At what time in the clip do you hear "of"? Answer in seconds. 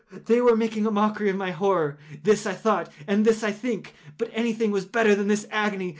1.29-1.35